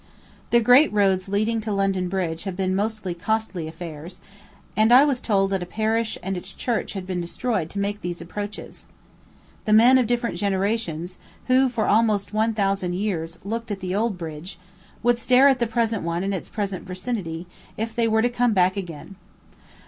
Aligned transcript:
The 0.49 0.59
great 0.59 0.91
roads 0.91 1.29
leading 1.29 1.61
to 1.61 1.71
London 1.71 2.09
Bridge 2.09 2.45
have 2.45 2.55
been 2.55 2.73
most 2.73 3.03
costly 3.19 3.67
affairs; 3.67 4.19
and 4.75 4.91
I 4.91 5.05
was 5.05 5.21
told 5.21 5.51
that 5.51 5.61
a 5.61 5.65
parish 5.67 6.17
and 6.23 6.35
its 6.35 6.51
church 6.53 6.93
had 6.93 7.05
been 7.05 7.21
destroyed 7.21 7.69
to 7.69 7.77
make 7.77 8.01
these 8.01 8.19
approaches. 8.19 8.87
The 9.65 9.73
men 9.73 9.99
of 9.99 10.07
different 10.07 10.37
generations, 10.39 11.19
who, 11.45 11.69
for 11.69 11.85
almost 11.85 12.33
one 12.33 12.55
thousand 12.55 12.93
years, 12.95 13.37
looked 13.45 13.69
at 13.69 13.79
the 13.79 13.93
old 13.93 14.17
bridge, 14.17 14.57
would 15.03 15.19
stare 15.19 15.47
at 15.47 15.59
the 15.59 15.67
present 15.67 16.01
one 16.01 16.23
and 16.23 16.33
its 16.33 16.49
present 16.49 16.83
vicinity, 16.83 17.45
if 17.77 17.95
they 17.95 18.07
were 18.07 18.23
to 18.23 18.29
come 18.29 18.53
back 18.53 18.75
again. 18.75 19.17